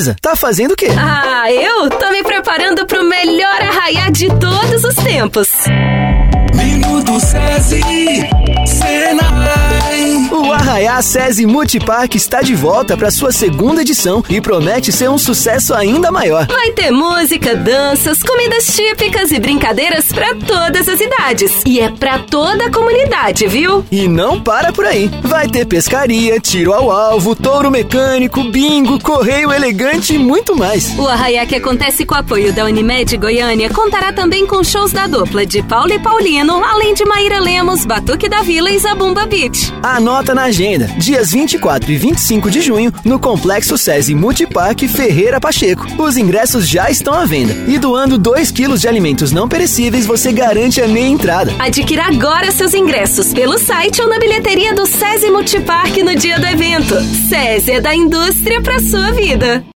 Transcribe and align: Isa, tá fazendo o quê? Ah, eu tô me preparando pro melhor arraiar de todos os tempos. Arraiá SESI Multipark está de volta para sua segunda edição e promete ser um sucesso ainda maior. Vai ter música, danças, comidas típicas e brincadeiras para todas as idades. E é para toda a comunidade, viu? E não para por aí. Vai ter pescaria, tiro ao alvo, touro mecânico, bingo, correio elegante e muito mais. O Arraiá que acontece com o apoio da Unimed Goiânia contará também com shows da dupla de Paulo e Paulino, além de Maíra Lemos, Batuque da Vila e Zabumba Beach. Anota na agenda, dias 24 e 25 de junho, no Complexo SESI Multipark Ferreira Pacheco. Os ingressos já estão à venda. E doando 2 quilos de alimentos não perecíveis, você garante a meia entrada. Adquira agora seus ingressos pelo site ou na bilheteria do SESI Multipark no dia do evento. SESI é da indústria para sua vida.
Isa, 0.00 0.16
tá 0.18 0.34
fazendo 0.34 0.72
o 0.72 0.76
quê? 0.76 0.86
Ah, 0.98 1.52
eu 1.52 1.90
tô 1.90 2.10
me 2.10 2.22
preparando 2.22 2.86
pro 2.86 3.04
melhor 3.04 3.60
arraiar 3.60 4.10
de 4.10 4.28
todos 4.28 4.82
os 4.82 4.94
tempos. 4.94 5.46
Arraiá 11.00 11.02
SESI 11.02 11.46
Multipark 11.46 12.14
está 12.14 12.42
de 12.42 12.54
volta 12.54 12.96
para 12.96 13.10
sua 13.10 13.32
segunda 13.32 13.80
edição 13.80 14.22
e 14.28 14.40
promete 14.40 14.92
ser 14.92 15.08
um 15.08 15.16
sucesso 15.16 15.72
ainda 15.74 16.12
maior. 16.12 16.46
Vai 16.46 16.72
ter 16.72 16.90
música, 16.90 17.56
danças, 17.56 18.22
comidas 18.22 18.66
típicas 18.66 19.30
e 19.30 19.40
brincadeiras 19.40 20.06
para 20.06 20.34
todas 20.34 20.88
as 20.88 21.00
idades. 21.00 21.62
E 21.64 21.80
é 21.80 21.90
para 21.90 22.18
toda 22.18 22.66
a 22.66 22.70
comunidade, 22.70 23.46
viu? 23.46 23.84
E 23.90 24.06
não 24.06 24.40
para 24.40 24.72
por 24.72 24.84
aí. 24.84 25.10
Vai 25.22 25.48
ter 25.48 25.64
pescaria, 25.64 26.38
tiro 26.38 26.72
ao 26.72 26.90
alvo, 26.90 27.34
touro 27.34 27.70
mecânico, 27.70 28.44
bingo, 28.44 29.00
correio 29.00 29.52
elegante 29.52 30.14
e 30.14 30.18
muito 30.18 30.54
mais. 30.54 30.96
O 30.98 31.08
Arraiá 31.08 31.46
que 31.46 31.56
acontece 31.56 32.04
com 32.04 32.14
o 32.14 32.18
apoio 32.18 32.52
da 32.52 32.64
Unimed 32.66 33.16
Goiânia 33.16 33.70
contará 33.70 34.12
também 34.12 34.46
com 34.46 34.62
shows 34.62 34.92
da 34.92 35.06
dupla 35.06 35.46
de 35.46 35.62
Paulo 35.62 35.92
e 35.92 35.98
Paulino, 35.98 36.62
além 36.62 36.92
de 36.92 37.04
Maíra 37.06 37.40
Lemos, 37.40 37.86
Batuque 37.86 38.28
da 38.28 38.42
Vila 38.42 38.70
e 38.70 38.78
Zabumba 38.78 39.24
Beach. 39.26 39.72
Anota 39.82 40.34
na 40.34 40.44
agenda, 40.44 40.89
dias 40.96 41.30
24 41.32 41.90
e 41.90 41.96
25 41.96 42.50
de 42.50 42.60
junho, 42.60 42.92
no 43.04 43.18
Complexo 43.18 43.76
SESI 43.76 44.14
Multipark 44.14 44.80
Ferreira 44.88 45.40
Pacheco. 45.40 45.86
Os 46.00 46.16
ingressos 46.16 46.68
já 46.68 46.90
estão 46.90 47.14
à 47.14 47.24
venda. 47.24 47.52
E 47.68 47.78
doando 47.78 48.18
2 48.18 48.50
quilos 48.50 48.80
de 48.80 48.88
alimentos 48.88 49.32
não 49.32 49.48
perecíveis, 49.48 50.06
você 50.06 50.32
garante 50.32 50.80
a 50.80 50.88
meia 50.88 51.08
entrada. 51.08 51.52
Adquira 51.58 52.04
agora 52.04 52.50
seus 52.52 52.74
ingressos 52.74 53.32
pelo 53.32 53.58
site 53.58 54.00
ou 54.00 54.08
na 54.08 54.18
bilheteria 54.18 54.74
do 54.74 54.86
SESI 54.86 55.30
Multipark 55.30 55.96
no 55.98 56.14
dia 56.14 56.38
do 56.38 56.46
evento. 56.46 56.94
SESI 57.28 57.72
é 57.72 57.80
da 57.80 57.94
indústria 57.94 58.60
para 58.60 58.80
sua 58.80 59.12
vida. 59.12 59.64